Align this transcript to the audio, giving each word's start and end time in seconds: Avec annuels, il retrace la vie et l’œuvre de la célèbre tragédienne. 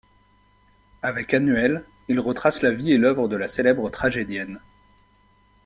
Avec 1.03 1.31
annuels, 1.31 1.85
il 2.07 2.19
retrace 2.19 2.63
la 2.63 2.71
vie 2.71 2.91
et 2.91 2.97
l’œuvre 2.97 3.27
de 3.27 3.35
la 3.35 3.47
célèbre 3.47 3.87
tragédienne. 3.91 4.59